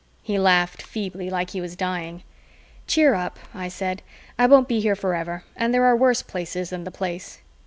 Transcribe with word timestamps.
He 0.23 0.39
laughed 0.39 0.81
feebly, 0.81 1.29
like 1.29 1.51
he 1.51 1.61
was 1.61 1.75
dying. 1.75 2.23
"Cheer 2.87 3.13
up," 3.13 3.37
I 3.53 3.67
said. 3.67 4.01
"I 4.35 4.47
won't 4.47 4.67
be 4.67 4.79
here 4.79 4.95
forever, 4.95 5.43
and 5.55 5.71
there 5.75 5.83
are 5.85 5.95
worse 5.95 6.23
places 6.23 6.71
than 6.71 6.85
the 6.85 6.89
Place." 6.91 7.39